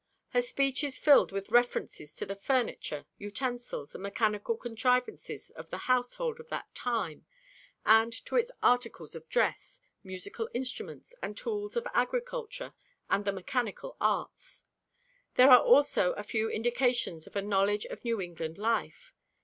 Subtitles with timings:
[0.29, 5.85] Her speech is filled with references to the furniture, utensils and mechanical contrivances of the
[5.85, 7.27] household of that time,
[7.85, 12.73] and to its articles of dress, musical instruments, and tools of agriculture
[13.11, 14.63] and the mechanical arts.
[15.35, 19.13] There are also a few indications of a knowledge of New England life.